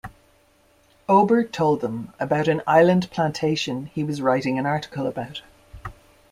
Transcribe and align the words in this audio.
Ober 1.07 1.43
told 1.43 1.81
them 1.81 2.11
about 2.19 2.47
an 2.47 2.63
island 2.65 3.11
plantation 3.11 3.85
he 3.93 4.03
was 4.03 4.19
writing 4.19 4.57
an 4.57 4.65
article 4.65 5.05
about. 5.05 5.43